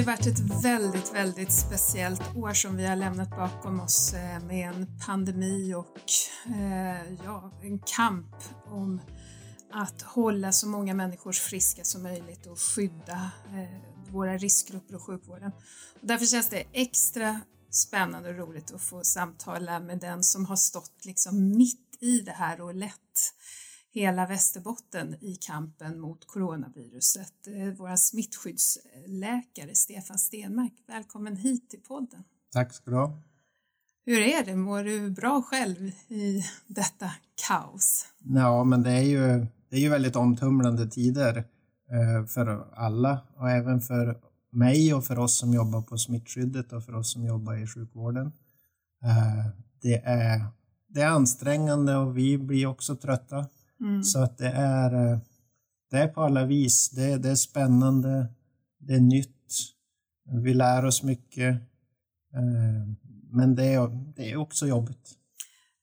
ju 0.00 0.06
varit 0.06 0.26
ett 0.26 0.64
väldigt, 0.64 1.14
väldigt 1.14 1.52
speciellt 1.52 2.36
år 2.36 2.52
som 2.52 2.76
vi 2.76 2.86
har 2.86 2.96
lämnat 2.96 3.30
bakom 3.30 3.80
oss 3.80 4.14
eh, 4.14 4.40
med 4.40 4.68
en 4.68 4.86
pandemi 5.06 5.74
och 5.74 5.96
eh, 6.46 7.12
ja, 7.24 7.52
en 7.62 7.78
kamp 7.78 8.34
om 8.66 9.00
att 9.72 10.02
hålla 10.02 10.52
så 10.52 10.68
många 10.68 10.94
människor 10.94 11.32
friska 11.32 11.84
som 11.84 12.02
möjligt 12.02 12.46
och 12.46 12.60
skydda 12.60 13.30
eh, 13.46 14.12
våra 14.12 14.36
riskgrupper 14.36 14.94
och 14.94 15.02
sjukvården. 15.02 15.52
Och 16.00 16.06
därför 16.06 16.26
känns 16.26 16.48
det 16.48 16.64
extra 16.72 17.40
spännande 17.70 18.28
och 18.28 18.36
roligt 18.36 18.74
att 18.74 18.82
få 18.82 19.04
samtala 19.04 19.80
med 19.80 19.98
den 19.98 20.24
som 20.24 20.46
har 20.46 20.56
stått 20.56 21.04
liksom 21.04 21.56
mitt 21.56 21.98
i 22.00 22.20
det 22.20 22.32
här 22.32 22.60
och 22.60 22.74
lett 22.74 23.34
hela 23.92 24.26
Västerbotten 24.26 25.14
i 25.20 25.34
kampen 25.34 26.00
mot 26.00 26.26
coronaviruset. 26.26 27.34
Vår 27.78 27.96
smittskyddsläkare 27.96 29.74
Stefan 29.74 30.18
Stenmark, 30.18 30.72
välkommen 30.86 31.36
hit 31.36 31.70
till 31.70 31.80
podden. 31.80 32.24
Tack 32.52 32.74
ska 32.74 32.90
du 32.90 32.96
ha. 32.96 33.22
Hur 34.04 34.20
är 34.20 34.44
det? 34.44 34.56
Mår 34.56 34.84
du 34.84 35.10
bra 35.10 35.42
själv 35.42 35.90
i 36.08 36.44
detta 36.66 37.10
kaos? 37.48 38.06
Ja, 38.18 38.64
men 38.64 38.82
det 38.82 38.90
är 38.90 39.02
ju, 39.02 39.46
det 39.68 39.76
är 39.76 39.80
ju 39.80 39.88
väldigt 39.88 40.16
omtumlande 40.16 40.90
tider 40.90 41.36
eh, 41.90 42.26
för 42.26 42.74
alla 42.74 43.20
och 43.36 43.50
även 43.50 43.80
för 43.80 44.20
mig 44.52 44.94
och 44.94 45.04
för 45.04 45.18
oss 45.18 45.38
som 45.38 45.54
jobbar 45.54 45.82
på 45.82 45.98
smittskyddet 45.98 46.72
och 46.72 46.84
för 46.84 46.94
oss 46.94 47.12
som 47.12 47.24
jobbar 47.24 47.62
i 47.62 47.66
sjukvården. 47.66 48.26
Eh, 49.04 49.46
det 49.82 49.96
är, 50.04 50.44
det 50.88 51.00
är 51.00 51.08
ansträngande 51.08 51.96
och 51.96 52.18
vi 52.18 52.38
blir 52.38 52.66
också 52.66 52.96
trötta. 52.96 53.46
Mm. 53.80 54.02
Så 54.02 54.18
att 54.22 54.38
det 54.38 54.48
är, 54.48 55.12
eh, 55.12 55.18
det 55.90 55.98
är 55.98 56.08
på 56.08 56.22
alla 56.22 56.46
vis. 56.46 56.90
Det, 56.90 57.18
det 57.18 57.30
är 57.30 57.34
spännande, 57.34 58.26
det 58.78 58.94
är 58.94 59.00
nytt, 59.00 59.52
vi 60.42 60.54
lär 60.54 60.84
oss 60.84 61.02
mycket. 61.02 61.54
Eh, 62.34 62.94
men 63.32 63.54
det 63.54 63.64
är, 63.64 64.12
det 64.16 64.30
är 64.30 64.36
också 64.36 64.66
jobbigt. 64.66 65.16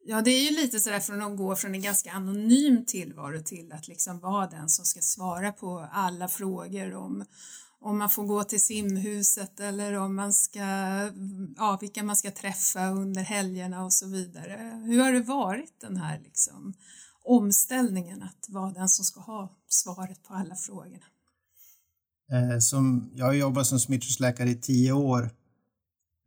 Ja, 0.06 0.22
det 0.22 0.32
är 0.32 0.52
ju 0.52 0.56
lite 0.56 0.80
sådär 0.80 1.00
från 1.00 1.22
att 1.22 1.38
gå 1.38 1.56
från 1.56 1.76
en 1.76 1.82
ganska 1.82 2.12
anonym 2.12 2.86
tillvaro 2.86 3.42
till 3.42 3.72
att 3.72 3.88
liksom 3.88 4.20
vara 4.20 4.48
den 4.48 4.70
som 4.70 4.86
ska 4.86 5.02
svara 5.02 5.52
på 5.52 5.88
alla 5.92 6.28
frågor 6.28 6.96
om 6.96 7.26
om 7.80 7.98
man 7.98 8.10
får 8.10 8.24
gå 8.24 8.44
till 8.44 8.64
simhuset 8.64 9.60
eller 9.60 9.94
om 9.94 10.16
man 10.16 10.34
ska, 10.34 10.60
ja, 11.58 11.78
vilka 11.82 12.04
man 12.04 12.16
ska 12.16 12.32
träffa 12.32 12.90
under 12.90 13.22
helgerna 13.22 13.86
och 13.86 13.94
så 13.94 14.08
vidare. 14.08 14.82
Hur 14.86 15.04
har 15.04 15.12
det 15.12 15.22
varit 15.22 15.82
den 15.82 15.98
här 15.98 16.20
liksom, 16.20 16.74
omställningen 17.28 18.24
att 18.24 18.46
vara 18.50 18.72
den 18.72 18.90
som 18.90 19.06
ska 19.06 19.20
ha 19.20 19.58
svaret 19.68 20.24
på 20.24 20.34
alla 20.34 20.56
frågorna? 20.56 21.06
Eh, 22.32 22.60
som, 22.60 23.12
jag 23.16 23.26
har 23.26 23.34
jobbat 23.34 23.68
som 23.68 23.80
smittskyddsläkare 23.80 24.50
i 24.50 24.56
tio 24.56 24.92
år 24.92 25.24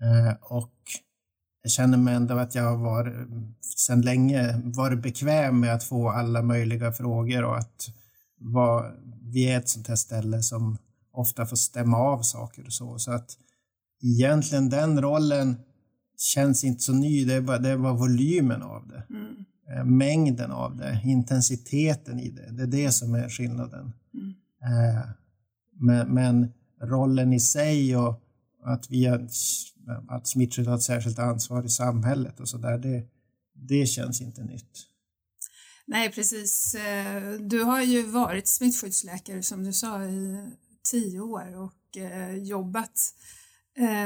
eh, 0.02 0.34
och 0.40 0.74
jag 1.62 1.72
känner 1.72 1.98
mig 1.98 2.14
ändå 2.14 2.34
att 2.34 2.54
jag 2.54 2.76
har 2.76 3.28
sedan 3.76 4.00
länge 4.00 4.62
varit 4.64 5.02
bekväm 5.02 5.60
med 5.60 5.74
att 5.74 5.84
få 5.84 6.10
alla 6.10 6.42
möjliga 6.42 6.92
frågor 6.92 7.44
och 7.44 7.58
att 7.58 7.88
var, 8.38 8.96
vi 9.22 9.50
är 9.50 9.58
ett 9.58 9.68
sånt 9.68 9.88
här 9.88 9.96
ställe 9.96 10.42
som 10.42 10.78
ofta 11.12 11.46
får 11.46 11.56
stämma 11.56 11.96
av 11.96 12.22
saker 12.22 12.66
och 12.66 12.72
så. 12.72 12.98
Så 12.98 13.12
att 13.12 13.30
egentligen 14.02 14.70
den 14.70 15.02
rollen 15.02 15.56
känns 16.16 16.64
inte 16.64 16.82
så 16.82 16.92
ny, 16.92 17.24
det 17.24 17.34
är 17.34 17.40
bara, 17.40 17.58
det 17.58 17.68
är 17.68 17.78
bara 17.78 17.92
volymen 17.92 18.62
av 18.62 18.88
det. 18.88 19.06
Eh, 19.70 19.84
mängden 19.84 20.50
av 20.50 20.76
det, 20.76 21.00
intensiteten 21.04 22.20
i 22.20 22.30
det. 22.30 22.52
Det 22.52 22.62
är 22.62 22.66
det 22.66 22.92
som 22.92 23.14
är 23.14 23.28
skillnaden. 23.28 23.92
Mm. 24.14 24.34
Eh, 24.62 25.08
men, 25.80 26.14
men, 26.14 26.52
rollen 26.82 27.32
i 27.32 27.40
sig 27.40 27.96
och 27.96 28.22
att 28.64 28.90
vi 28.90 29.06
har, 29.06 29.28
att 30.08 30.26
smittskydd 30.26 30.66
har 30.66 30.74
ett 30.74 30.82
särskilt 30.82 31.18
ansvar 31.18 31.64
i 31.64 31.68
samhället 31.68 32.40
och 32.40 32.48
så 32.48 32.58
där, 32.58 32.78
det, 32.78 33.04
det 33.54 33.86
känns 33.86 34.20
inte 34.20 34.44
nytt. 34.44 34.86
Nej, 35.86 36.12
precis. 36.12 36.74
Eh, 36.74 37.32
du 37.32 37.62
har 37.62 37.82
ju 37.82 38.02
varit 38.02 38.48
smittskyddsläkare 38.48 39.42
som 39.42 39.64
du 39.64 39.72
sa 39.72 40.04
i 40.04 40.50
tio 40.90 41.20
år 41.20 41.56
och 41.56 41.72
jobbat 42.42 43.00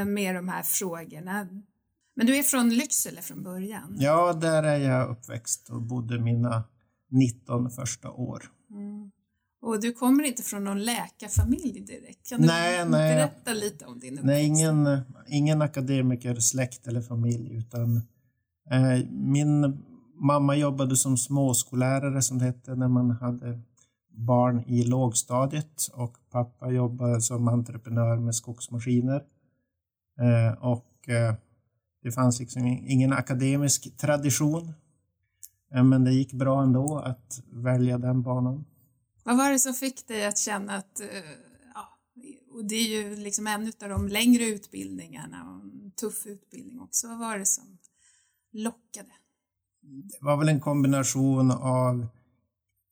med 0.07 0.35
de 0.35 0.49
här 0.49 0.63
frågorna. 0.63 1.49
Men 2.17 2.27
du 2.27 2.37
är 2.37 2.43
från 2.43 2.71
Lycksele 2.71 3.23
från 3.23 3.43
början? 3.43 3.97
Ja, 3.99 4.33
där 4.33 4.63
är 4.63 4.79
jag 4.79 5.11
uppväxt 5.11 5.71
och 5.71 5.83
bodde 5.83 6.21
mina 6.21 6.65
19 7.11 7.71
första 7.71 8.11
år. 8.11 8.43
Mm. 8.71 9.11
Och 9.63 9.81
du 9.81 9.93
kommer 9.93 10.25
inte 10.25 10.43
från 10.43 10.65
någon 10.65 10.85
läkarfamilj 10.85 11.81
direkt? 11.81 12.29
Kan 12.29 12.41
du 12.41 12.47
nej, 12.47 12.89
nej. 12.89 13.15
berätta 13.15 13.53
lite 13.53 13.85
om 13.85 13.99
din 13.99 14.13
uppväxt? 14.13 14.27
Nej, 14.27 14.47
ingen, 14.47 15.01
ingen 15.29 15.63
akademiker, 15.63 16.35
släkt 16.35 16.87
eller 16.87 17.03
familj 17.03 17.55
utan 17.55 17.97
eh, 18.71 19.09
min 19.11 19.83
mamma 20.15 20.57
jobbade 20.57 20.97
som 20.97 21.17
småskollärare 21.17 22.23
som 22.23 22.39
det 22.39 22.45
hette 22.45 22.75
när 22.75 22.89
man 22.89 23.11
hade 23.11 23.61
barn 24.17 24.65
i 24.67 24.85
lågstadiet 24.85 25.89
och 25.93 26.17
pappa 26.31 26.71
jobbade 26.71 27.21
som 27.21 27.49
entreprenör 27.49 28.17
med 28.17 28.35
skogsmaskiner. 28.35 29.23
Eh, 30.21 30.63
och 30.65 31.09
eh, 31.09 31.35
det 32.05 32.13
fanns 32.13 32.41
liksom 32.41 32.67
ingen 32.67 33.13
akademisk 33.13 33.97
tradition. 33.97 34.73
Eh, 35.75 35.85
men 35.85 36.05
det 36.05 36.13
gick 36.13 36.33
bra 36.33 36.63
ändå 36.63 36.99
att 36.99 37.43
välja 37.53 37.99
den 37.99 38.23
banan. 38.23 38.65
Vad 39.25 39.37
var 39.37 39.51
det 39.51 39.59
som 39.59 39.75
fick 39.75 40.09
dig 40.09 40.27
att 40.27 40.39
känna 40.39 40.77
att, 40.77 41.01
eh, 41.01 41.07
ja, 41.75 41.89
och 42.53 42.65
det 42.65 42.75
är 42.75 42.89
ju 42.89 43.17
liksom 43.17 43.47
en 43.47 43.73
av 43.83 43.89
de 43.89 44.09
längre 44.09 44.45
utbildningarna 44.45 45.45
och 45.45 45.63
en 45.63 45.91
tuff 46.01 46.27
utbildning 46.27 46.81
också. 46.81 47.09
Vad 47.09 47.19
var 47.19 47.39
det 47.39 47.47
som 47.47 47.79
lockade? 48.53 49.13
Det 49.83 50.19
var 50.21 50.37
väl 50.37 50.49
en 50.49 50.61
kombination 50.61 51.51
av 51.51 52.07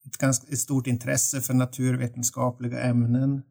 ett 0.06 0.16
ganska 0.16 0.52
ett 0.52 0.58
stort 0.58 0.86
intresse 0.86 1.40
för 1.40 1.54
naturvetenskapliga 1.54 2.82
ämnen. 2.82 3.42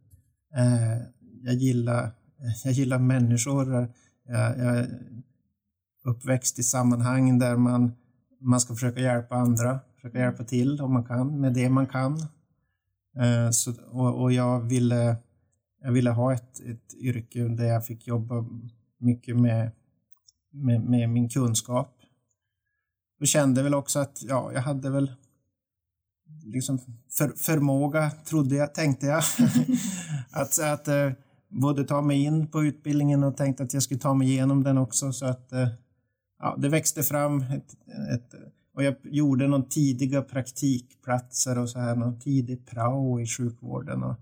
Eh, 0.56 1.02
jag 1.44 1.54
gillar, 1.54 2.12
jag 2.64 2.74
gillar 2.74 3.00
människor. 3.00 3.94
Jag, 4.26 4.58
jag 4.58 4.88
uppväxt 6.04 6.60
i 6.60 6.64
sammanhang 6.64 7.40
där 7.40 7.58
man, 7.58 7.92
man 8.42 8.62
ska 8.62 8.74
försöka 8.74 9.00
hjälpa 9.00 9.36
andra, 9.36 9.80
försöka 9.96 10.18
mm. 10.18 10.30
hjälpa 10.30 10.44
till 10.44 10.82
om 10.82 10.94
man 10.94 11.04
kan, 11.04 11.42
med 11.42 11.54
det 11.54 11.70
man 11.70 11.88
kan. 11.88 12.14
Eh, 13.18 13.50
så, 13.52 13.74
och, 13.92 14.22
och, 14.22 14.32
jag, 14.32 14.60
ville, 14.60 15.18
jag 15.82 15.92
ville 15.92 16.10
ha 16.10 16.34
ett, 16.34 16.60
ett 16.60 16.94
yrke 16.94 17.48
där 17.48 17.66
jag 17.66 17.86
fick 17.86 18.08
jobba 18.08 18.46
mycket 19.00 19.38
med, 19.38 19.72
med, 20.52 20.82
med 20.82 21.10
min 21.10 21.30
kunskap. 21.30 21.98
Jag 23.20 23.28
kände 23.28 23.64
väl 23.64 23.74
också 23.74 24.00
att 24.00 24.24
ja, 24.24 24.52
jag 24.54 24.62
hade 24.62 24.90
väl 24.90 25.12
liksom 26.44 26.80
för, 27.18 27.30
förmåga, 27.36 28.12
trodde 28.12 28.56
jag, 28.56 28.74
tänkte 28.74 29.06
jag. 29.06 29.24
att, 30.32 30.60
att 30.60 30.88
eh, 30.88 31.12
både 31.50 31.84
ta 31.84 32.02
mig 32.02 32.24
in 32.24 32.48
på 32.48 32.64
utbildningen 32.64 33.24
och 33.24 33.38
tänkte 33.38 33.64
att 33.64 33.74
jag 33.74 33.84
skulle 33.84 34.00
ta 34.00 34.14
mig 34.14 34.28
igenom 34.28 34.64
den 34.64 34.78
också. 34.78 35.14
Så 35.14 35.26
att 35.26 35.52
eh, 35.52 35.68
ja, 36.42 36.56
det 36.58 36.70
växte 36.70 37.04
fram 37.04 37.42
ett, 37.42 37.76
ett, 38.14 38.34
och 38.76 38.84
jag 38.84 38.96
gjorde 39.04 39.48
någon 39.48 39.70
tidiga 39.70 40.22
praktikplatser 40.22 41.58
och 41.58 41.70
så 41.70 41.80
här, 41.80 41.96
någon 41.96 42.20
tidig 42.20 42.68
prao 42.68 43.20
i 43.20 43.28
sjukvården 43.28 44.04
och 44.04 44.16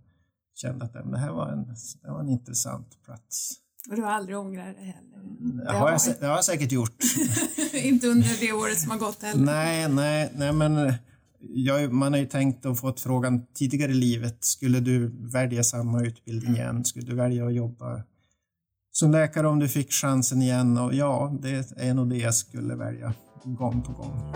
kände 0.56 0.86
att 0.86 0.94
det 0.94 1.18
här 1.18 1.32
var 1.32 1.52
en, 1.52 1.66
det 2.02 2.12
var 2.12 2.20
en 2.20 2.30
intressant 2.30 3.04
plats. 3.06 3.54
Och 3.90 3.96
du 3.96 4.02
har 4.02 4.12
aldrig 4.12 4.38
ångrat 4.38 4.76
det 4.80 4.86
heller? 4.86 5.66
Det 5.66 5.72
har, 5.72 5.92
jag, 5.92 6.02
det 6.20 6.26
har 6.26 6.36
jag 6.36 6.46
säkert 6.46 6.72
gjort. 6.72 7.04
Inte 7.74 8.08
under 8.08 8.40
det 8.40 8.54
året 8.54 8.80
som 8.80 8.92
har 8.92 8.98
gått 8.98 9.24
heller? 9.24 9.46
Nej, 9.46 9.90
nej, 9.90 10.32
nej 10.36 10.54
men 10.54 10.94
jag, 11.40 11.94
man 11.94 12.14
har 12.14 12.20
ju 12.20 12.26
tänkt 12.26 12.66
och 12.66 12.80
fått 12.80 13.00
frågan 13.00 13.46
tidigare 13.54 13.92
i 13.92 13.96
livet, 13.96 14.44
skulle 14.44 14.80
du 14.80 15.12
välja 15.32 15.64
samma 15.64 16.04
utbildning 16.04 16.56
igen? 16.56 16.86
Skulle 16.86 17.06
du 17.06 17.16
välja 17.16 17.46
att 17.46 17.54
jobba 17.54 18.04
som 19.00 19.12
läkare 19.12 19.48
om 19.48 19.60
du 19.60 19.68
fick 19.68 19.92
chansen 19.92 20.42
igen 20.42 20.78
och 20.78 20.94
ja, 20.94 21.34
det 21.42 21.72
är 21.78 21.94
nog 21.94 22.10
det 22.10 22.18
jag 22.18 22.34
skulle 22.34 22.76
välja 22.76 23.14
gång 23.44 23.82
på 23.82 23.92
gång. 23.92 24.34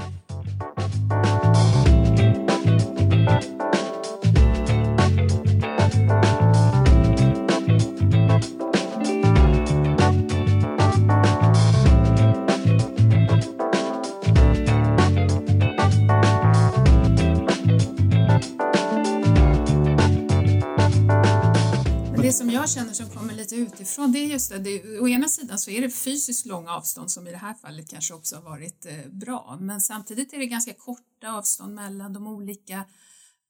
Utifrån 23.63 24.11
det 24.11 24.19
är 24.19 24.27
just 24.27 24.49
det, 24.49 24.59
det, 24.59 24.99
å 24.99 25.07
ena 25.07 25.27
sidan 25.27 25.59
så 25.59 25.71
är 25.71 25.81
det 25.81 25.89
fysiskt 25.89 26.45
långa 26.45 26.71
avstånd 26.71 27.11
som 27.11 27.27
i 27.27 27.31
det 27.31 27.37
här 27.37 27.53
fallet 27.53 27.89
kanske 27.89 28.13
också 28.13 28.35
har 28.35 28.43
varit 28.43 28.85
eh, 28.85 29.11
bra 29.11 29.57
men 29.61 29.81
samtidigt 29.81 30.33
är 30.33 30.39
det 30.39 30.45
ganska 30.45 30.73
korta 30.73 31.31
avstånd 31.31 31.75
mellan 31.75 32.13
de 32.13 32.27
olika 32.27 32.85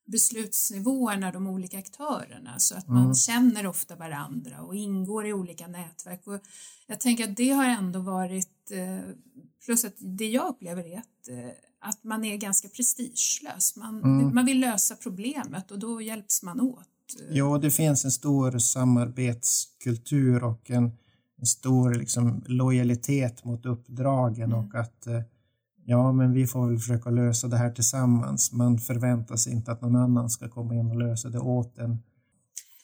beslutsnivåerna, 0.06 1.32
de 1.32 1.48
olika 1.48 1.80
aktörerna 1.80 2.60
så 2.60 2.76
att 2.76 2.88
man 2.88 3.04
mm. 3.04 3.16
känner 3.16 3.68
ofta 3.68 3.96
varandra 3.96 4.62
och 4.62 4.76
ingår 4.76 5.26
i 5.26 5.34
olika 5.34 5.68
nätverk. 5.68 6.28
Och 6.28 6.40
jag 6.88 7.00
tänker 7.00 7.24
att 7.24 7.38
det 7.38 7.50
har 7.50 7.66
ändå 7.66 8.00
varit, 8.00 8.72
eh, 8.72 9.00
plus 9.66 9.86
att 9.86 9.96
det 9.98 10.28
jag 10.28 10.50
upplever 10.50 10.94
är 10.94 10.98
att, 10.98 11.28
eh, 11.30 11.52
att 11.80 12.04
man 12.04 12.26
är 12.26 12.38
ganska 12.38 12.68
prestigelös. 12.68 13.76
Man, 13.76 14.04
mm. 14.04 14.36
man 14.36 14.46
vill 14.46 14.60
lösa 14.60 14.96
problemet 14.96 15.72
och 15.72 15.80
då 15.80 16.02
hjälps 16.02 16.44
man 16.44 16.62
åt. 16.62 16.90
Jo, 17.30 17.58
det 17.58 17.72
finns 17.72 18.06
en 18.06 18.12
stor 18.12 18.58
samarbetskultur 18.58 20.44
och 20.44 20.72
en, 20.72 20.92
en 21.40 21.46
stor 21.46 21.94
liksom, 21.94 22.44
lojalitet 22.48 23.46
mot 23.46 23.66
uppdragen 23.66 24.52
mm. 24.54 24.66
och 24.66 24.76
att 24.76 25.08
eh, 25.08 25.22
ja, 25.86 26.12
men 26.12 26.34
vi 26.34 26.48
får 26.48 26.68
väl 26.68 26.80
försöka 26.80 27.10
lösa 27.10 27.48
det 27.48 27.58
här 27.58 27.72
tillsammans. 27.72 28.52
Man 28.52 28.78
förväntar 28.78 29.36
sig 29.36 29.54
inte 29.54 29.72
att 29.72 29.82
någon 29.82 29.96
annan 29.96 30.30
ska 30.30 30.50
komma 30.50 30.76
in 30.76 30.92
och 30.92 30.98
lösa 30.98 31.30
det 31.30 31.40
åt 31.40 31.78
en. 31.78 32.00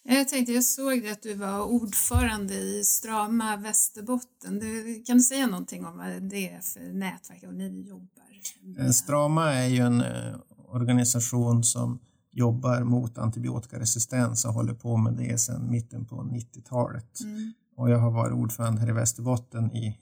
Jag 0.04 0.28
tänkte, 0.28 0.54
jag 0.54 0.64
såg 0.64 1.08
att 1.08 1.22
du 1.22 1.34
var 1.34 1.64
ordförande 1.64 2.54
i 2.54 2.84
Strama 2.84 3.58
Västerbotten. 3.58 4.60
Du, 4.60 5.04
kan 5.04 5.18
du 5.18 5.24
säga 5.24 5.48
någonting 5.48 5.86
om 5.86 5.98
vad 5.98 6.30
det 6.30 6.50
är 6.50 6.60
för 6.60 6.94
nätverk 6.94 7.44
och 7.44 7.54
ni 7.54 7.88
jobbar? 7.88 8.24
Med? 8.62 8.96
Strama 8.96 9.54
är 9.54 9.68
ju 9.68 9.78
en 9.78 10.02
eh, 10.02 10.36
organisation 10.68 11.64
som 11.64 12.00
jobbar 12.40 12.84
mot 12.84 13.18
antibiotikaresistens 13.18 14.46
och 14.46 14.54
håller 14.54 14.74
på 14.74 14.98
med 14.98 15.14
det 15.14 15.38
sedan 15.38 15.72
mitten 15.72 16.06
på 16.06 16.16
90-talet. 16.16 17.20
Mm. 17.22 17.54
Och 17.76 17.90
jag 17.90 17.98
har 17.98 18.12
varit 18.12 18.34
ordförande 18.34 18.82
här 18.82 18.90
i 18.90 18.94
Västerbotten 18.94 19.72
i 19.72 20.00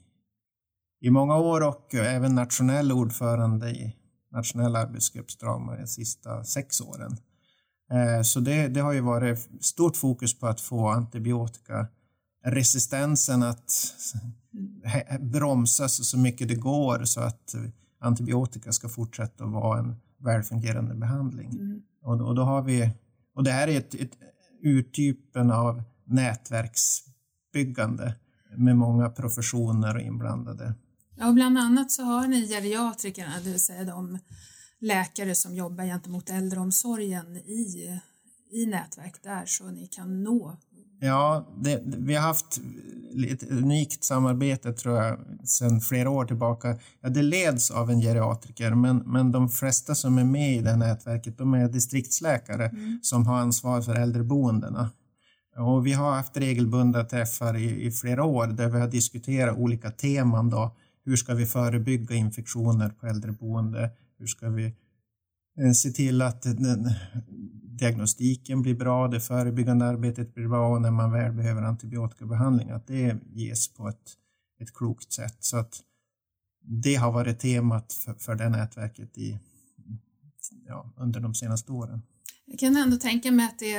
i 1.00 1.10
många 1.10 1.36
år 1.36 1.60
och 1.60 1.94
även 1.94 2.34
nationell 2.34 2.92
ordförande 2.92 3.70
i 3.70 3.96
nationell 4.32 4.76
arbetsgruppsdrama 4.76 5.76
de 5.76 5.86
sista 5.86 6.44
sex 6.44 6.80
åren. 6.80 7.16
Eh, 7.90 8.22
så 8.22 8.40
det, 8.40 8.68
det 8.68 8.80
har 8.80 8.92
ju 8.92 9.00
varit 9.00 9.48
stort 9.60 9.96
fokus 9.96 10.38
på 10.38 10.46
att 10.46 10.60
få 10.60 10.88
antibiotikaresistensen 10.88 13.42
att 13.42 13.72
bromsas 15.20 16.08
så 16.08 16.18
mycket 16.18 16.48
det 16.48 16.54
går 16.54 17.04
så 17.04 17.20
att 17.20 17.54
antibiotika 18.00 18.72
ska 18.72 18.88
fortsätta 18.88 19.44
att 19.44 19.52
vara 19.52 19.78
en 19.78 19.96
välfungerande 20.18 20.94
behandling. 20.94 21.50
Mm. 21.50 21.82
Och, 22.02 22.20
och, 22.20 22.34
då 22.34 22.42
har 22.42 22.62
vi, 22.62 22.90
och 23.34 23.44
det 23.44 23.50
här 23.50 23.68
är 23.68 23.78
ett, 23.78 23.94
ett 23.94 24.18
urtypen 24.62 25.50
av 25.50 25.82
nätverksbyggande 26.04 28.14
med 28.56 28.76
många 28.76 29.10
professioner 29.10 30.00
inblandade. 30.00 30.74
Ja, 31.16 31.32
bland 31.32 31.58
annat 31.58 31.90
så 31.90 32.02
har 32.02 32.26
ni 32.26 32.48
geriatrikerna, 32.48 33.40
det 33.44 33.50
vill 33.50 33.60
säga 33.60 33.84
de 33.84 34.18
läkare 34.80 35.34
som 35.34 35.54
jobbar 35.54 35.84
gentemot 35.84 36.30
äldreomsorgen 36.30 37.36
i, 37.36 38.00
i 38.50 38.66
nätverk 38.66 39.22
där 39.22 39.46
så 39.46 39.70
ni 39.70 39.86
kan 39.86 40.22
nå 40.22 40.56
Ja, 41.00 41.48
det, 41.62 41.82
vi 41.84 42.14
har 42.14 42.22
haft 42.22 42.60
ett 43.28 43.50
unikt 43.50 44.04
samarbete 44.04 44.72
tror 44.72 44.96
jag 44.96 45.18
sedan 45.44 45.80
flera 45.80 46.10
år 46.10 46.24
tillbaka. 46.24 46.78
Ja, 47.00 47.08
det 47.08 47.22
leds 47.22 47.70
av 47.70 47.90
en 47.90 48.00
geriatriker 48.00 48.74
men, 48.74 48.96
men 48.96 49.32
de 49.32 49.48
flesta 49.48 49.94
som 49.94 50.18
är 50.18 50.24
med 50.24 50.56
i 50.56 50.60
det 50.60 50.70
här 50.70 50.76
nätverket 50.76 51.38
de 51.38 51.54
är 51.54 51.68
distriktsläkare 51.68 52.66
mm. 52.66 52.98
som 53.02 53.26
har 53.26 53.38
ansvar 53.38 53.82
för 53.82 53.94
äldreboendena. 53.94 54.90
Och 55.56 55.86
vi 55.86 55.92
har 55.92 56.12
haft 56.12 56.36
regelbundna 56.36 57.04
träffar 57.04 57.56
i, 57.56 57.86
i 57.86 57.90
flera 57.90 58.24
år 58.24 58.46
där 58.46 58.68
vi 58.68 58.80
har 58.80 58.88
diskuterat 58.88 59.58
olika 59.58 59.90
teman 59.90 60.50
då, 60.50 60.76
hur 61.04 61.16
ska 61.16 61.34
vi 61.34 61.46
förebygga 61.46 62.14
infektioner 62.14 62.88
på 62.88 63.06
äldreboende? 63.06 63.90
Hur 64.18 64.26
ska 64.26 64.48
vi 64.48 64.74
eh, 65.60 65.72
se 65.72 65.90
till 65.90 66.22
att 66.22 66.42
den, 66.42 66.90
diagnostiken 67.78 68.62
blir 68.62 68.74
bra, 68.74 69.08
det 69.08 69.20
förebyggande 69.20 69.84
arbetet 69.84 70.34
blir 70.34 70.48
bra 70.48 70.68
och 70.68 70.82
när 70.82 70.90
man 70.90 71.12
väl 71.12 71.32
behöver 71.32 71.62
antibiotikabehandling 71.62 72.70
att 72.70 72.86
det 72.86 73.16
ges 73.32 73.68
på 73.68 73.88
ett, 73.88 74.12
ett 74.60 74.74
klokt 74.74 75.12
sätt. 75.12 75.36
Så 75.40 75.56
att 75.56 75.80
det 76.60 76.94
har 76.94 77.12
varit 77.12 77.38
temat 77.38 77.92
för, 77.92 78.14
för 78.14 78.34
det 78.34 78.48
nätverket 78.48 79.18
i, 79.18 79.38
ja, 80.66 80.92
under 80.96 81.20
de 81.20 81.34
senaste 81.34 81.72
åren. 81.72 82.02
Jag 82.50 82.58
kan 82.58 82.76
ändå 82.76 82.96
tänka 82.96 83.32
mig 83.32 83.46
att, 83.46 83.58
det, 83.58 83.76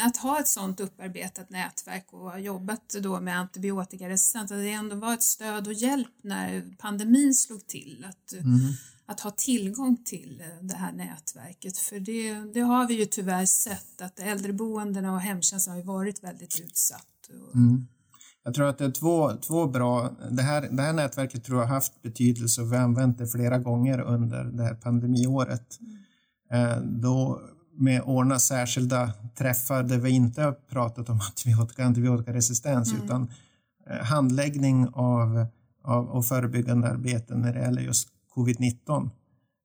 att 0.00 0.16
ha 0.16 0.40
ett 0.40 0.48
sådant 0.48 0.80
upparbetat 0.80 1.50
nätverk 1.50 2.06
och 2.12 2.30
ha 2.30 2.38
jobbat 2.38 2.94
då 3.00 3.20
med 3.20 3.38
antibiotikaresistens, 3.38 4.52
att 4.52 4.58
det 4.58 4.70
ändå 4.72 4.96
var 4.96 5.14
ett 5.14 5.22
stöd 5.22 5.66
och 5.66 5.72
hjälp 5.72 6.14
när 6.22 6.62
pandemin 6.78 7.34
slog 7.34 7.66
till. 7.66 8.06
Att, 8.08 8.32
mm. 8.32 8.58
Att 9.08 9.20
ha 9.20 9.30
tillgång 9.30 9.96
till 10.04 10.42
det 10.62 10.74
här 10.74 10.92
nätverket, 10.92 11.78
för 11.78 12.00
det, 12.00 12.52
det 12.54 12.60
har 12.60 12.86
vi 12.86 12.94
ju 12.94 13.04
tyvärr 13.04 13.46
sett 13.46 14.02
att 14.02 14.18
äldreboendena 14.18 15.12
och 15.12 15.20
hemtjänsten 15.20 15.74
har 15.74 15.82
varit 15.82 16.24
väldigt 16.24 16.60
utsatt. 16.60 17.06
Mm. 17.54 17.86
Jag 18.44 18.54
tror 18.54 18.68
att 18.68 18.78
det 18.78 18.84
är 18.84 18.90
två, 18.90 19.32
två 19.32 19.66
bra... 19.66 20.16
Det 20.30 20.42
här, 20.42 20.68
det 20.70 20.82
här 20.82 20.92
nätverket 20.92 21.44
tror 21.44 21.60
jag 21.60 21.66
haft 21.66 22.02
betydelse 22.02 22.62
och 22.62 22.72
vi 22.72 22.76
har 22.76 22.84
använt 22.84 23.18
det 23.18 23.26
flera 23.26 23.58
gånger 23.58 24.00
under 24.00 24.44
det 24.44 24.62
här 24.62 24.74
pandemiåret. 24.74 25.78
Mm. 26.50 26.70
Eh, 26.70 26.80
då 26.82 27.40
med 27.78 28.02
ordna 28.02 28.38
särskilda 28.38 29.12
träffar 29.38 29.82
där 29.82 29.98
vi 29.98 30.10
inte 30.10 30.42
har 30.42 30.52
pratat 30.52 31.08
om 31.08 31.20
antibiotika 31.28 31.84
antibiotikaresistens 31.84 32.92
mm. 32.92 33.04
utan 33.04 33.30
eh, 33.90 34.04
handläggning 34.04 34.88
av, 34.92 35.46
av, 35.84 36.10
av 36.10 36.22
förebyggande 36.22 36.88
arbete 36.88 37.34
när 37.34 37.52
det 37.52 37.60
gäller 37.60 37.82
just 37.82 38.08
covid-19. 38.38 39.10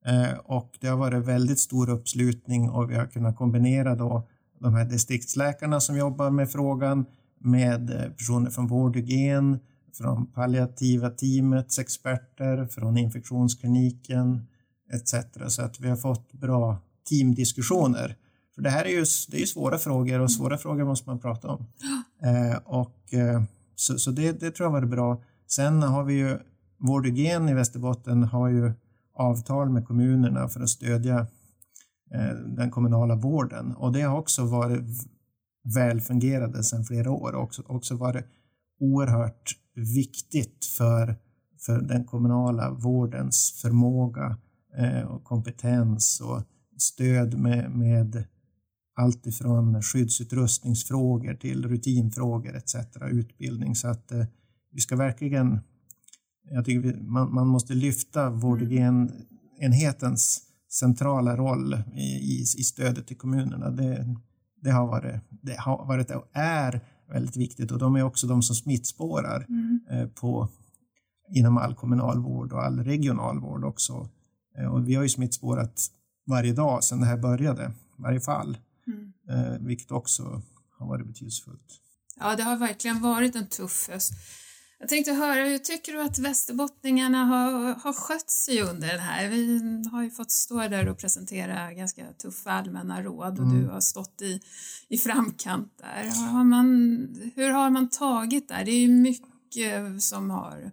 Eh, 0.05 0.39
och 0.43 0.77
det 0.81 0.87
har 0.87 0.97
varit 0.97 1.25
väldigt 1.25 1.59
stor 1.59 1.89
uppslutning 1.89 2.69
och 2.69 2.91
vi 2.91 2.95
har 2.95 3.05
kunnat 3.05 3.37
kombinera 3.37 3.95
då 3.95 4.27
de 4.59 4.73
här 4.73 4.85
distriktsläkarna 4.85 5.79
som 5.79 5.97
jobbar 5.97 6.29
med 6.29 6.51
frågan 6.51 7.05
med 7.39 7.89
eh, 7.89 8.11
personer 8.11 8.49
från 8.49 8.67
vårdhygien, 8.67 9.59
från 9.97 10.25
palliativa 10.25 11.09
teamets 11.09 11.79
experter, 11.79 12.65
från 12.65 12.97
infektionskliniken 12.97 14.47
etc. 14.93 15.15
Så 15.47 15.61
att 15.61 15.79
vi 15.79 15.89
har 15.89 15.97
fått 15.97 16.33
bra 16.33 16.77
teamdiskussioner. 17.09 18.15
För 18.55 18.61
det 18.61 18.69
här 18.69 18.85
är 18.85 18.89
ju, 18.89 19.05
det 19.29 19.37
är 19.37 19.41
ju 19.41 19.47
svåra 19.47 19.77
frågor 19.77 20.19
och 20.19 20.31
svåra 20.31 20.57
frågor 20.57 20.85
måste 20.85 21.09
man 21.09 21.19
prata 21.19 21.47
om. 21.47 21.65
Eh, 22.23 22.57
och, 22.65 22.99
så 23.75 23.99
så 23.99 24.11
det, 24.11 24.39
det 24.39 24.51
tror 24.51 24.65
jag 24.65 24.71
var 24.71 24.85
bra. 24.85 25.23
Sen 25.47 25.83
har 25.83 26.03
vi 26.03 26.13
ju 26.13 26.39
Vårdhygien 26.87 27.49
i 27.49 27.53
Västerbotten 27.53 28.23
har 28.23 28.49
ju 28.49 28.73
avtal 29.13 29.69
med 29.69 29.85
kommunerna 29.85 30.47
för 30.47 30.61
att 30.61 30.69
stödja 30.69 31.19
eh, 32.13 32.35
den 32.47 32.71
kommunala 32.71 33.15
vården 33.15 33.75
och 33.75 33.93
det 33.93 34.01
har 34.01 34.17
också 34.17 34.45
varit 34.45 35.07
välfungerande 35.75 36.63
sedan 36.63 36.83
flera 36.83 37.11
år 37.11 37.35
och 37.35 37.43
också, 37.43 37.63
också 37.65 37.95
varit 37.95 38.25
oerhört 38.79 39.51
viktigt 39.75 40.65
för, 40.77 41.15
för 41.65 41.81
den 41.81 42.05
kommunala 42.05 42.71
vårdens 42.71 43.59
förmåga 43.61 44.37
eh, 44.77 45.01
och 45.01 45.23
kompetens 45.23 46.21
och 46.21 46.43
stöd 46.77 47.39
med, 47.39 47.71
med 47.71 48.23
allt 48.95 49.27
ifrån 49.27 49.81
skyddsutrustningsfrågor 49.81 51.33
till 51.33 51.67
rutinfrågor 51.67 52.55
etc. 52.55 52.75
Utbildning. 53.11 53.75
Så 53.75 53.87
att 53.87 54.11
eh, 54.11 54.25
vi 54.71 54.81
ska 54.81 54.95
verkligen... 54.95 55.59
Jag 56.51 56.65
tycker 56.65 56.79
vi, 56.79 57.01
man, 57.01 57.33
man 57.33 57.47
måste 57.47 57.73
lyfta 57.73 58.29
vårdhygienenhetens 58.29 60.41
centrala 60.71 61.37
roll 61.37 61.83
i, 61.95 62.01
i, 62.01 62.41
i, 62.41 62.63
stödet 62.63 63.07
till 63.07 63.17
kommunerna. 63.17 63.69
Det, 63.69 64.15
det, 64.61 64.71
har 64.71 64.87
varit, 64.87 65.21
det 65.29 65.59
har 65.59 65.85
varit 65.85 66.11
och 66.11 66.29
är 66.33 66.81
väldigt 67.09 67.37
viktigt 67.37 67.71
och 67.71 67.79
de 67.79 67.95
är 67.95 68.03
också 68.03 68.27
de 68.27 68.41
som 68.41 68.55
smittspårar 68.55 69.45
mm. 69.49 69.79
eh, 69.89 70.07
på, 70.07 70.49
inom 71.35 71.57
all 71.57 71.75
kommunal 71.75 72.19
vård 72.19 72.53
och 72.53 72.63
all 72.63 72.83
regional 72.83 73.39
vård 73.39 73.65
också. 73.65 74.09
Eh, 74.57 74.73
och 74.73 74.87
vi 74.87 74.95
har 74.95 75.03
ju 75.03 75.09
smittspårat 75.09 75.87
varje 76.27 76.53
dag 76.53 76.83
sedan 76.83 76.99
det 76.99 77.05
här 77.05 77.17
började, 77.17 77.71
varje 77.97 78.19
fall, 78.19 78.57
mm. 78.87 79.13
eh, 79.29 79.59
vilket 79.59 79.91
också 79.91 80.41
har 80.79 80.87
varit 80.87 81.07
betydelsefullt. 81.07 81.79
Ja, 82.19 82.35
det 82.35 82.43
har 82.43 82.57
verkligen 82.57 83.01
varit 83.01 83.35
en 83.35 83.47
tuff 83.47 83.89
höst. 83.89 84.13
Jag 84.83 84.89
tänkte 84.89 85.11
höra, 85.11 85.45
hur 85.45 85.57
tycker 85.57 85.93
du 85.93 86.01
att 86.01 86.19
västerbottningarna 86.19 87.25
har, 87.25 87.73
har 87.73 87.93
skött 87.93 88.29
sig 88.29 88.61
under 88.61 88.87
den 88.87 88.99
här? 88.99 89.29
Vi 89.29 89.59
har 89.91 90.03
ju 90.03 90.09
fått 90.09 90.31
stå 90.31 90.67
där 90.67 90.89
och 90.89 90.97
presentera 90.97 91.73
ganska 91.73 92.05
tuffa 92.21 92.51
allmänna 92.51 93.01
råd 93.01 93.39
och 93.39 93.45
mm. 93.45 93.61
du 93.61 93.67
har 93.67 93.81
stått 93.81 94.21
i, 94.21 94.39
i 94.89 94.97
framkant 94.97 95.73
där. 95.77 96.27
Har 96.31 96.43
man, 96.43 96.67
hur 97.35 97.49
har 97.49 97.69
man 97.69 97.89
tagit 97.89 98.47
där? 98.47 98.65
Det 98.65 98.71
är 98.71 98.79
ju 98.79 98.87
mycket 98.87 100.03
som 100.03 100.29
har 100.29 100.71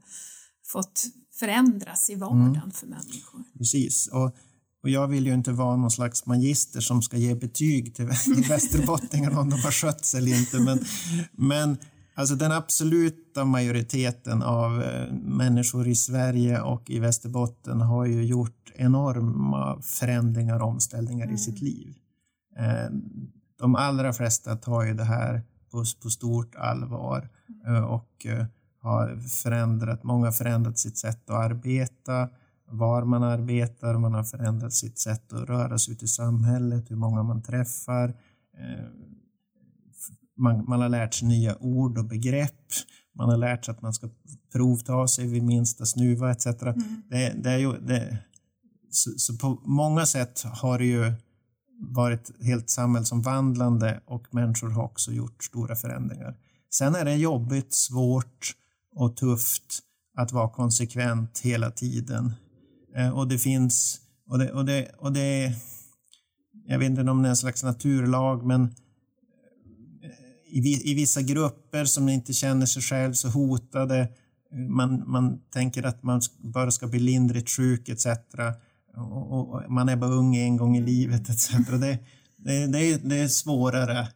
fått 0.66 1.02
förändras 1.38 2.10
i 2.10 2.14
vardagen 2.14 2.56
mm. 2.56 2.70
för 2.70 2.86
människor. 2.86 3.44
Precis. 3.58 4.08
Och 4.12 4.36
och 4.82 4.90
jag 4.90 5.08
vill 5.08 5.26
ju 5.26 5.34
inte 5.34 5.52
vara 5.52 5.76
någon 5.76 5.90
slags 5.90 6.26
magister 6.26 6.80
som 6.80 7.02
ska 7.02 7.16
ge 7.16 7.34
betyg 7.34 7.94
till, 7.94 8.08
till 8.08 8.44
västerbottningarna 8.48 9.40
om 9.40 9.50
de 9.50 9.60
har 9.60 9.70
skött 9.70 10.04
sig 10.04 10.20
eller 10.20 10.38
inte. 10.38 10.58
Men, 10.58 10.84
men 11.32 11.78
alltså 12.14 12.34
den 12.34 12.52
absoluta 12.52 13.44
majoriteten 13.44 14.42
av 14.42 14.82
eh, 14.82 15.12
människor 15.12 15.88
i 15.88 15.94
Sverige 15.94 16.60
och 16.60 16.90
i 16.90 16.98
Västerbotten 16.98 17.80
har 17.80 18.06
ju 18.06 18.24
gjort 18.24 18.72
enorma 18.74 19.82
förändringar 19.82 20.60
och 20.60 20.68
omställningar 20.68 21.24
mm. 21.24 21.34
i 21.34 21.38
sitt 21.38 21.60
liv. 21.60 21.96
De 23.58 23.76
allra 23.76 24.12
flesta 24.12 24.56
tar 24.56 24.84
ju 24.84 24.94
det 24.94 25.04
här 25.04 25.42
på, 25.70 25.84
på 26.02 26.10
stort 26.10 26.54
allvar 26.54 27.28
och 27.88 28.26
har 28.82 29.16
förändrat, 29.16 30.02
många 30.02 30.26
har 30.26 30.32
förändrat 30.32 30.78
sitt 30.78 30.98
sätt 30.98 31.30
att 31.30 31.36
arbeta, 31.36 32.28
var 32.70 33.04
man 33.04 33.22
arbetar, 33.22 33.98
man 33.98 34.14
har 34.14 34.24
förändrat 34.24 34.72
sitt 34.72 34.98
sätt 34.98 35.32
att 35.32 35.48
röra 35.48 35.78
sig 35.78 35.94
ut 35.94 36.02
i 36.02 36.08
samhället, 36.08 36.90
hur 36.90 36.96
många 36.96 37.22
man 37.22 37.42
träffar. 37.42 38.14
Man, 40.40 40.64
man 40.68 40.80
har 40.80 40.88
lärt 40.88 41.14
sig 41.14 41.28
nya 41.28 41.56
ord 41.60 41.98
och 41.98 42.04
begrepp. 42.04 42.66
Man 43.14 43.28
har 43.28 43.36
lärt 43.36 43.64
sig 43.64 43.72
att 43.72 43.82
man 43.82 43.94
ska 43.94 44.08
provta 44.52 45.08
sig 45.08 45.26
vid 45.26 45.42
minsta 45.42 45.86
snuva 45.86 46.30
etc. 46.30 46.46
Mm. 46.46 47.02
Det, 47.10 47.32
det, 47.42 47.50
är 47.50 47.58
ju, 47.58 47.72
det, 47.72 48.18
så, 48.90 49.10
så, 49.16 49.36
på 49.36 49.60
många 49.64 50.06
sätt 50.06 50.42
har 50.42 50.78
det 50.78 50.84
ju 50.84 51.12
varit 51.80 52.30
helt 52.42 52.70
samhällsomvandlande 52.70 54.00
och 54.06 54.34
människor 54.34 54.70
har 54.70 54.84
också 54.84 55.12
gjort 55.12 55.44
stora 55.44 55.76
förändringar. 55.76 56.36
Sen 56.70 56.94
är 56.94 57.04
det 57.04 57.14
jobbigt, 57.14 57.74
svårt 57.74 58.52
och 58.94 59.16
tufft 59.16 59.78
att 60.16 60.32
vara 60.32 60.48
konsekvent 60.48 61.38
hela 61.38 61.70
tiden. 61.70 62.32
Eh, 62.96 63.10
och 63.10 63.28
det 63.28 63.38
finns, 63.38 64.00
och 64.26 64.38
det, 64.38 64.52
och 64.52 64.64
det, 64.64 64.90
och 64.98 65.12
det 65.12 65.54
jag 66.66 66.78
vet 66.78 66.90
inte 66.90 67.10
om 67.10 67.22
det 67.22 67.28
är 67.28 67.30
en 67.30 67.36
slags 67.36 67.62
naturlag, 67.62 68.46
men 68.46 68.74
i, 70.50 70.90
i 70.90 70.94
vissa 70.94 71.22
grupper 71.22 71.84
som 71.84 72.08
inte 72.08 72.32
känner 72.32 72.66
sig 72.66 72.82
själv 72.82 73.12
så 73.12 73.28
hotade, 73.28 74.08
man, 74.68 75.10
man 75.10 75.40
tänker 75.52 75.82
att 75.82 76.02
man 76.02 76.20
bara 76.38 76.70
ska 76.70 76.86
bli 76.86 76.98
lindrigt 76.98 77.50
sjuk 77.50 77.88
etc. 77.88 78.06
Och, 78.96 79.32
och 79.32 79.72
man 79.72 79.88
är 79.88 79.96
bara 79.96 80.10
ung 80.10 80.36
en 80.36 80.56
gång 80.56 80.76
i 80.76 80.80
livet 80.80 81.30
etc. 81.30 81.50
Det, 81.50 81.98
det, 82.36 82.66
det, 82.66 82.78
är, 82.78 82.98
det 83.02 83.16
är 83.16 83.28
svårare 83.28 84.08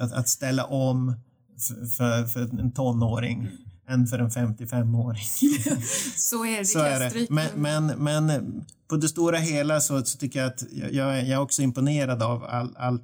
att, 0.00 0.12
att 0.12 0.28
ställa 0.28 0.64
om 0.64 1.14
för, 1.58 1.86
för, 1.86 2.26
för 2.26 2.60
en 2.60 2.72
tonåring 2.72 3.48
än 3.88 4.06
för 4.06 4.18
en 4.18 4.30
55-åring. 4.30 5.24
så 6.16 6.44
är 6.44 6.58
det, 6.58 6.64
så 6.64 6.78
är 6.78 7.00
det. 7.00 7.30
Men, 7.30 7.48
men, 7.54 7.86
men, 7.86 8.64
på 8.88 8.96
det 8.96 9.08
stora 9.08 9.38
hela 9.38 9.80
så, 9.80 10.04
så 10.04 10.18
tycker 10.18 10.40
jag 10.40 10.46
att 10.46 10.62
jag, 10.72 10.94
jag 10.94 11.18
är 11.18 11.38
också 11.38 11.62
imponerad 11.62 12.22
av 12.22 12.44
all, 12.44 12.76
all, 12.76 12.98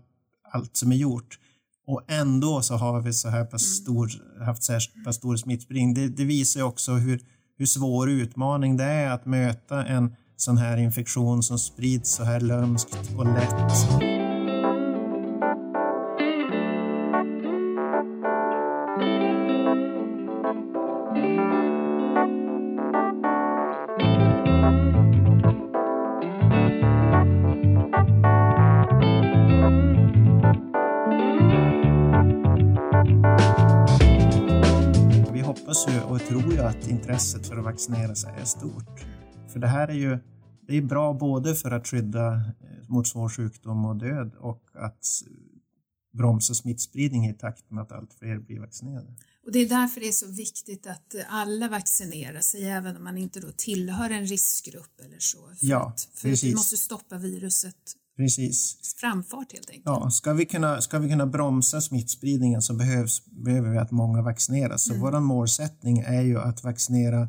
allt 0.53 0.77
som 0.77 0.93
är 0.93 0.97
gjort. 0.97 1.39
Och 1.91 2.03
ändå 2.09 2.63
så 2.63 2.75
har 2.75 3.01
vi 3.01 3.13
så 3.13 3.29
här 3.29 3.45
pass 3.45 3.63
mm. 3.63 3.75
stor, 3.75 4.11
haft 4.45 4.63
så 4.63 4.73
här 4.73 5.05
pass 5.05 5.17
stor 5.17 5.37
smittspridning. 5.37 5.95
Det, 5.95 6.09
det 6.09 6.25
visar 6.25 6.63
också 6.63 6.93
hur, 6.93 7.21
hur 7.59 7.67
svår 7.67 8.11
utmaning 8.11 8.77
det 8.77 8.85
är 8.85 9.11
att 9.11 9.27
möta 9.27 9.85
en 9.85 10.17
sån 10.37 10.59
här 10.59 10.77
infektion 10.77 11.43
som 11.43 11.59
sprids 11.59 12.11
så 12.11 12.25
här 12.25 12.41
lömskt 12.41 12.99
och 13.17 13.25
lätt. 13.25 14.20
Intresset 37.11 37.47
för 37.47 37.57
att 37.57 37.65
vaccinera 37.65 38.15
sig 38.15 38.35
är 38.41 38.45
stort. 38.45 39.01
För 39.53 39.61
det 39.61 39.67
här 39.67 39.89
är 39.89 39.95
ju 39.95 40.19
det 40.67 40.77
är 40.77 40.83
bra 40.83 41.13
både 41.13 41.55
för 41.55 41.71
att 41.71 41.87
skydda 41.87 42.35
eh, 42.35 42.89
mot 42.89 43.09
svår 43.09 43.29
sjukdom 43.29 43.85
och 43.85 43.97
död 43.97 44.35
och 44.35 44.63
att 44.75 45.07
bromsa 46.13 46.55
smittspridning 46.55 47.27
i 47.27 47.35
takt 47.35 47.71
med 47.71 47.83
att 47.83 47.93
allt 47.93 48.15
fler 48.15 48.39
blir 48.39 48.61
vaccinerade. 48.61 49.15
Och 49.47 49.53
det 49.53 49.59
är 49.59 49.69
därför 49.69 50.01
det 50.01 50.09
är 50.09 50.13
så 50.13 50.27
viktigt 50.27 50.87
att 50.87 51.15
alla 51.29 51.69
vaccinerar 51.69 52.41
sig 52.41 52.65
även 52.65 52.97
om 52.97 53.05
man 53.05 53.19
inte 53.19 53.41
då 53.41 53.53
tillhör 53.57 54.11
en 54.11 54.27
riskgrupp 54.27 55.01
eller 55.05 55.19
så. 55.19 55.39
För 55.39 55.67
ja, 55.67 55.89
att, 55.89 56.01
för 56.01 56.29
precis. 56.29 56.51
vi 56.51 56.55
måste 56.55 56.77
stoppa 56.77 57.19
viruset 57.19 57.77
Precis. 58.21 58.95
framfart 58.97 59.53
helt 59.53 59.71
enkelt. 59.71 59.87
Ja, 59.87 60.11
ska 60.11 60.33
vi 60.33 60.47
kunna, 60.47 60.81
ska 60.81 60.99
vi 60.99 61.09
kunna 61.09 61.27
bromsa 61.27 61.81
smittspridningen 61.81 62.63
så 62.63 62.75
behövs, 62.75 63.25
behöver 63.27 63.71
vi 63.71 63.79
att 63.79 63.91
många 63.91 64.23
vaccineras. 64.23 64.83
Så 64.83 64.93
mm. 64.93 65.03
vår 65.03 65.21
målsättning 65.21 65.99
är 65.99 66.23
ju 66.23 66.39
att 66.39 66.65
vaccinera 66.65 67.29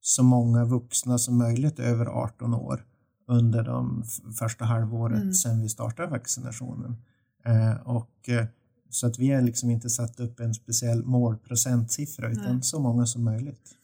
så 0.00 0.22
många 0.22 0.64
vuxna 0.64 1.18
som 1.18 1.38
möjligt 1.38 1.78
över 1.78 2.06
18 2.06 2.54
år 2.54 2.84
under 3.28 3.62
de 3.62 4.04
första 4.38 4.64
halvåret 4.64 5.22
mm. 5.22 5.34
sedan 5.34 5.62
vi 5.62 5.68
startade 5.68 6.08
vaccinationen. 6.08 6.96
Eh, 7.44 7.86
och, 7.86 8.28
eh, 8.28 8.46
så 8.90 9.06
att 9.06 9.18
vi 9.18 9.30
har 9.30 9.42
liksom 9.42 9.70
inte 9.70 9.90
satt 9.90 10.20
upp 10.20 10.40
en 10.40 10.54
speciell 10.54 11.04
målprocentsiffra 11.04 12.30
utan 12.30 12.54
Nej. 12.54 12.62
så 12.62 12.80
många 12.80 13.06
som 13.06 13.24
möjligt. 13.24 13.74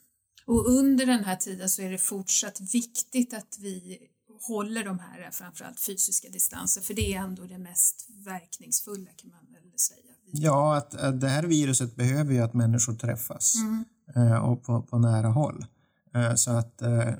Och 0.46 0.68
under 0.68 1.06
den 1.06 1.24
här 1.24 1.36
tiden 1.36 1.68
så 1.68 1.82
är 1.82 1.90
det 1.90 1.98
fortsatt 1.98 2.60
viktigt 2.74 3.34
att 3.34 3.58
vi 3.60 3.98
håller 4.48 4.84
de 4.84 4.98
här 4.98 5.30
framförallt 5.30 5.80
fysiska 5.80 6.28
distanser 6.28 6.80
för 6.80 6.94
det 6.94 7.14
är 7.14 7.18
ändå 7.18 7.44
det 7.44 7.58
mest 7.58 8.08
verkningsfulla 8.24 9.10
kan 9.16 9.30
man 9.30 9.52
väl 9.52 9.78
säga. 9.78 10.00
Ja, 10.32 10.76
att, 10.76 10.94
att 10.94 11.20
det 11.20 11.28
här 11.28 11.42
viruset 11.42 11.96
behöver 11.96 12.32
ju 12.32 12.40
att 12.40 12.54
människor 12.54 12.94
träffas 12.94 13.54
mm. 13.54 13.84
eh, 14.16 14.36
och 14.36 14.64
på, 14.64 14.82
på, 14.82 14.98
nära 14.98 15.28
håll. 15.28 15.66
Eh, 16.14 16.34
så 16.34 16.50
att 16.50 16.82
eh, 16.82 17.12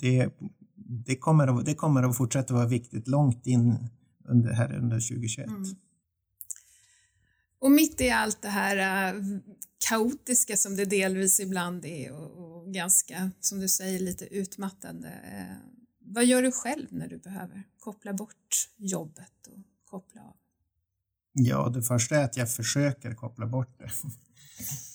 det, 0.00 0.28
det, 1.06 1.16
kommer 1.16 1.58
att, 1.58 1.64
det 1.64 1.74
kommer 1.74 2.02
att 2.02 2.16
fortsätta 2.16 2.54
vara 2.54 2.66
viktigt 2.66 3.08
långt 3.08 3.46
in 3.46 3.88
under, 4.24 4.52
här 4.52 4.72
under 4.76 4.96
2021. 4.96 5.46
Mm. 5.46 5.64
Och 7.60 7.70
mitt 7.70 8.00
i 8.00 8.10
allt 8.10 8.42
det 8.42 8.48
här 8.48 9.14
kaotiska 9.88 10.56
som 10.56 10.76
det 10.76 10.84
delvis 10.84 11.40
ibland 11.40 11.84
är 11.84 12.12
och, 12.12 12.56
och 12.56 12.74
ganska, 12.74 13.30
som 13.40 13.60
du 13.60 13.68
säger, 13.68 13.98
lite 13.98 14.24
utmattande 14.24 15.08
vad 16.06 16.24
gör 16.24 16.42
du 16.42 16.52
själv 16.52 16.86
när 16.90 17.08
du 17.08 17.18
behöver 17.18 17.62
koppla 17.78 18.12
bort 18.12 18.68
jobbet 18.76 19.46
och 19.50 19.58
koppla 19.84 20.20
av? 20.20 20.36
Ja, 21.32 21.68
det 21.68 21.82
första 21.82 22.16
är 22.16 22.24
att 22.24 22.36
jag 22.36 22.52
försöker 22.52 23.14
koppla 23.14 23.46
bort 23.46 23.78
det. 23.78 23.90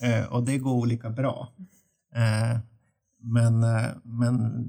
Eh, 0.01 0.25
och 0.25 0.43
det 0.43 0.57
går 0.57 0.71
olika 0.71 1.09
bra. 1.09 1.53
Eh, 2.15 2.59
men 3.19 3.63
eh, 3.63 3.89
men 4.03 4.65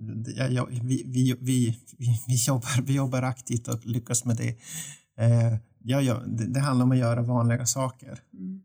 vi, 0.82 1.04
vi, 1.06 1.36
vi, 1.40 1.80
vi, 2.26 2.34
jobbar, 2.46 2.82
vi 2.82 2.94
jobbar 2.94 3.22
aktivt 3.22 3.68
och 3.68 3.86
lyckas 3.86 4.24
med 4.24 4.36
det. 4.36 4.56
Ja, 5.78 6.00
ja, 6.00 6.22
det, 6.26 6.60
handlar 6.60 6.84
om 6.84 6.92
att 6.92 6.98
göra 6.98 7.22
vanliga 7.22 7.66
saker. 7.66 8.18
Mm 8.32 8.62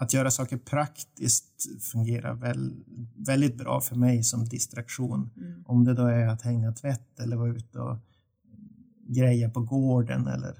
att 0.00 0.12
göra 0.12 0.30
saker 0.30 0.56
praktiskt 0.56 1.82
fungerar 1.92 2.34
väl, 2.34 2.74
väldigt 3.16 3.58
bra 3.58 3.80
för 3.80 3.96
mig 3.96 4.22
som 4.22 4.44
distraktion. 4.44 5.30
Mm. 5.70 5.78
Om 5.78 5.84
det 5.84 5.94
då 5.94 6.06
är 6.06 6.26
att 6.26 6.42
hänga 6.42 6.72
tvätt 6.72 7.20
eller 7.20 7.36
vara 7.36 7.50
ute 7.50 7.78
och 7.78 7.98
greja 9.08 9.50
på 9.50 9.60
gården 9.60 10.26
eller 10.26 10.50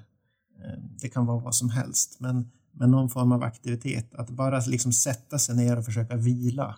eh, 0.63 0.79
det 1.01 1.09
kan 1.09 1.25
vara 1.25 1.39
vad 1.39 1.55
som 1.55 1.69
helst. 1.69 2.17
Men, 2.19 2.51
men 2.71 2.91
någon 2.91 3.09
form 3.09 3.31
av 3.31 3.43
aktivitet, 3.43 4.15
att 4.15 4.29
bara 4.29 4.59
liksom 4.59 4.93
sätta 4.93 5.39
sig 5.39 5.55
ner 5.55 5.77
och 5.77 5.85
försöka 5.85 6.15
vila. 6.15 6.77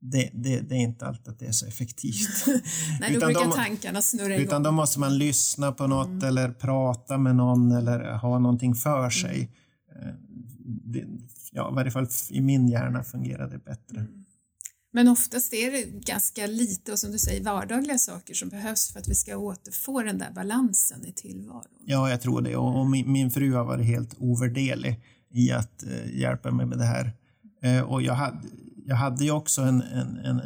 Det, 0.00 0.30
det, 0.34 0.60
det 0.60 0.74
är 0.74 0.78
inte 0.80 1.06
alltid 1.06 1.28
att 1.28 1.38
det 1.38 1.46
är 1.46 1.52
så 1.52 1.66
effektivt. 1.66 2.46
Nej, 3.00 3.14
då 3.14 3.26
brukar 3.26 3.50
tankarna 3.50 4.02
snurra 4.02 4.34
igång. 4.34 4.46
Utan 4.46 4.62
då 4.62 4.70
måste 4.70 5.00
man 5.00 5.18
lyssna 5.18 5.72
på 5.72 5.86
något 5.86 6.06
mm. 6.06 6.24
eller 6.24 6.50
prata 6.50 7.18
med 7.18 7.36
någon 7.36 7.72
eller 7.72 8.12
ha 8.12 8.38
någonting 8.38 8.74
för 8.74 9.10
sig. 9.10 9.50
Mm. 9.96 10.08
Eh, 10.08 10.14
det, 10.84 11.04
ja, 11.52 11.70
i 11.70 11.74
varje 11.74 11.90
fall 11.90 12.06
i 12.30 12.40
min 12.40 12.68
hjärna 12.68 13.02
fungerar 13.02 13.50
det 13.50 13.58
bättre. 13.58 14.00
Mm. 14.00 14.25
Men 14.96 15.08
oftast 15.08 15.52
är 15.52 15.70
det 15.70 15.82
ganska 16.00 16.46
lite 16.46 16.92
och 16.92 16.98
som 16.98 17.12
du 17.12 17.18
säger 17.18 17.44
vardagliga 17.44 17.98
saker 17.98 18.34
som 18.34 18.48
behövs 18.48 18.92
för 18.92 19.00
att 19.00 19.08
vi 19.08 19.14
ska 19.14 19.36
återfå 19.36 20.02
den 20.02 20.18
där 20.18 20.30
balansen 20.34 21.06
i 21.06 21.12
tillvaron. 21.12 21.64
Ja, 21.84 22.10
jag 22.10 22.20
tror 22.20 22.40
det 22.40 22.56
och, 22.56 22.86
min, 22.86 23.12
min 23.12 23.30
fru 23.30 23.52
har 23.52 23.64
varit 23.64 23.86
helt 23.86 24.14
ovärderlig 24.18 25.00
i 25.30 25.52
att 25.52 25.84
uh, 25.86 26.20
hjälpa 26.20 26.50
mig 26.50 26.66
med 26.66 26.78
det 26.78 26.84
här. 26.84 27.12
Uh, 27.64 27.82
och 27.82 28.02
jag 28.02 28.14
hade, 28.14 28.38
jag 28.86 28.96
hade 28.96 29.24
ju 29.24 29.30
också 29.30 29.62
en, 29.62 29.82
en, 29.82 30.18
en, 30.18 30.40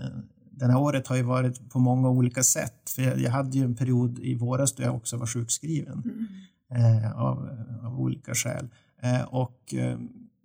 den 0.50 0.71
här 0.71 0.78
året 0.78 1.07
har 1.07 1.16
ju 1.16 1.23
varit 1.23 1.71
på 1.71 1.78
många 1.78 2.09
olika 2.09 2.42
sätt. 2.42 2.90
För 2.90 3.02
jag, 3.02 3.21
jag 3.21 3.30
hade 3.30 3.59
ju 3.59 3.64
en 3.64 3.75
period 3.75 4.19
i 4.19 4.35
våras 4.35 4.73
då 4.73 4.83
jag 4.83 4.97
också 4.97 5.16
var 5.16 5.26
sjukskriven 5.26 6.02
mm. 6.71 7.04
uh, 7.04 7.21
av, 7.21 7.49
av 7.83 8.00
olika 8.00 8.35
skäl. 8.35 8.69
och 9.26 9.75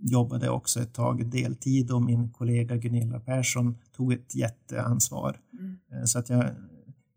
jobbade 0.05 0.49
också 0.49 0.79
ett 0.79 0.93
tag 0.93 1.25
deltid 1.25 1.91
och 1.91 2.01
min 2.01 2.31
kollega 2.31 2.77
Gunilla 2.77 3.19
Persson 3.19 3.77
tog 3.95 4.13
ett 4.13 4.35
jätteansvar. 4.35 5.39
Mm. 5.53 5.77
Eh, 5.91 6.03
så 6.03 6.19
att 6.19 6.29
jag, 6.29 6.45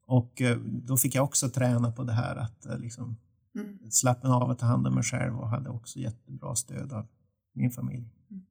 och 0.06 0.42
eh, 0.42 0.58
då 0.58 0.96
fick 0.96 1.14
jag 1.14 1.24
också 1.24 1.48
träna 1.48 1.92
på 1.92 2.04
det 2.04 2.12
här 2.12 2.36
att 2.36 2.66
eh, 2.66 2.78
liksom 2.78 3.16
mm. 3.54 3.78
slappna 3.90 4.36
av 4.36 4.50
och 4.50 4.58
ta 4.58 4.66
hand 4.66 4.86
om 4.86 4.94
mig 4.94 5.04
själv 5.04 5.38
och 5.38 5.48
hade 5.48 5.70
också 5.70 5.98
jättebra 5.98 6.54
stöd 6.54 6.92
av 6.92 7.06
min 7.52 7.70
familj. 7.70 8.04
Mm. 8.30 8.42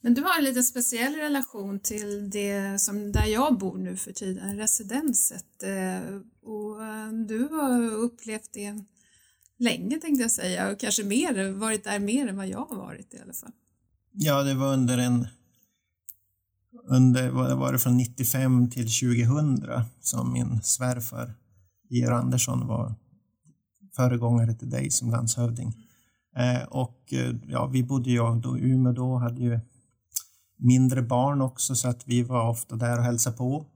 Men 0.00 0.14
du 0.14 0.22
har 0.22 0.38
en 0.38 0.44
lite 0.44 0.62
speciell 0.62 1.14
relation 1.14 1.80
till 1.80 2.30
det 2.30 2.80
som 2.80 3.12
där 3.12 3.26
jag 3.26 3.58
bor 3.58 3.78
nu 3.78 3.96
för 3.96 4.12
tiden, 4.12 4.56
residenset. 4.56 5.62
Och 6.42 6.76
du 7.26 7.48
har 7.48 7.90
upplevt 7.90 8.52
det 8.52 8.84
länge 9.58 9.98
tänkte 9.98 10.22
jag 10.22 10.30
säga 10.30 10.70
och 10.70 10.80
kanske 10.80 11.04
mer, 11.04 11.52
varit 11.52 11.84
där 11.84 11.98
mer 11.98 12.26
än 12.26 12.36
vad 12.36 12.48
jag 12.48 12.64
har 12.64 12.76
varit 12.76 13.14
i 13.14 13.18
alla 13.18 13.32
fall. 13.32 13.52
Ja, 14.12 14.42
det 14.42 14.54
var 14.54 14.72
under 14.72 14.98
en 14.98 15.26
under, 16.88 17.30
vad 17.30 17.58
var 17.58 17.72
det, 17.72 17.78
från 17.78 17.96
95 17.96 18.70
till 18.70 18.88
2000 19.26 19.64
som 20.00 20.32
min 20.32 20.62
svärfar 20.62 21.34
Georg 21.90 22.14
Andersson 22.14 22.66
var 22.66 22.94
föregångare 23.96 24.54
till 24.54 24.70
dig 24.70 24.90
som 24.90 25.10
landshövding. 25.10 25.74
Eh, 26.36 26.62
och 26.68 27.12
eh, 27.12 27.34
ja, 27.48 27.66
vi 27.66 27.82
bodde 27.82 28.10
ju 28.10 28.40
då, 28.40 28.58
Umeå 28.58 28.92
då 28.92 29.16
hade 29.16 29.40
ju 29.40 29.60
mindre 30.58 31.02
barn 31.02 31.40
också 31.40 31.74
så 31.74 31.88
att 31.88 32.08
vi 32.08 32.22
var 32.22 32.50
ofta 32.50 32.76
där 32.76 32.98
och 32.98 33.04
hälsade 33.04 33.36
på. 33.36 33.66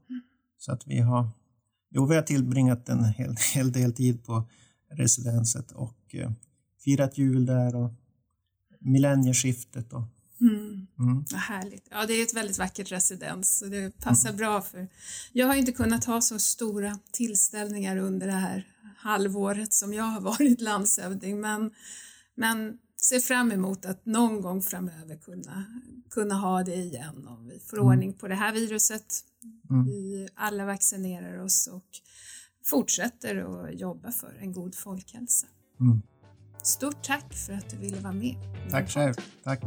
Så 0.57 0.71
att 0.71 0.87
vi 0.87 0.99
har, 0.99 1.29
jo, 1.91 2.05
vi 2.05 2.15
har 2.15 2.21
tillbringat 2.21 2.89
en 2.89 3.03
hel, 3.03 3.35
hel 3.53 3.71
del 3.71 3.93
tid 3.93 4.25
på 4.25 4.43
residenset 4.95 5.71
och 5.71 6.15
eh, 6.15 6.31
firat 6.79 7.17
jul 7.17 7.45
där 7.45 7.75
och 7.75 7.91
millennieskiftet 8.79 9.93
och 9.93 10.03
Mm. 10.41 10.87
Mm. 10.99 11.25
Vad 11.31 11.41
härligt. 11.41 11.87
Ja, 11.91 12.05
det 12.05 12.13
är 12.13 12.23
ett 12.23 12.33
väldigt 12.33 12.57
vackert 12.57 12.91
residens 12.91 13.61
och 13.61 13.69
det 13.69 13.99
passar 13.99 14.29
mm. 14.29 14.37
bra 14.37 14.61
för... 14.61 14.87
Jag 15.31 15.47
har 15.47 15.55
inte 15.55 15.71
kunnat 15.71 16.05
ha 16.05 16.21
så 16.21 16.39
stora 16.39 16.99
tillställningar 17.11 17.97
under 17.97 18.27
det 18.27 18.33
här 18.33 18.67
halvåret 18.97 19.73
som 19.73 19.93
jag 19.93 20.03
har 20.03 20.21
varit 20.31 20.61
landshövding 20.61 21.41
men, 21.41 21.71
men 22.35 22.77
ser 23.01 23.19
fram 23.19 23.51
emot 23.51 23.85
att 23.85 24.05
någon 24.05 24.41
gång 24.41 24.61
framöver 24.61 25.15
kunna, 25.15 25.65
kunna 26.09 26.35
ha 26.35 26.63
det 26.63 26.75
igen 26.75 27.27
om 27.27 27.47
vi 27.47 27.59
får 27.59 27.77
mm. 27.77 27.87
ordning 27.87 28.13
på 28.13 28.27
det 28.27 28.35
här 28.35 28.53
viruset. 28.53 29.23
Mm. 29.69 29.85
Vi 29.85 30.27
alla 30.35 30.65
vaccinerar 30.65 31.37
oss 31.37 31.67
och 31.67 31.87
fortsätter 32.63 33.35
att 33.35 33.79
jobba 33.79 34.11
för 34.11 34.37
en 34.41 34.51
god 34.51 34.75
folkhälsa. 34.75 35.47
Mm. 35.79 36.01
Stort 36.63 37.03
tack 37.03 37.33
för 37.33 37.53
att 37.53 37.69
du 37.69 37.77
ville 37.77 37.99
vara 37.99 38.13
med. 38.13 38.35
Tack 38.71 38.89
själv. 38.89 39.13
Tack. 39.43 39.61